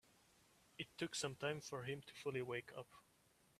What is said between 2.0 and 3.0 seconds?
to fully wake up.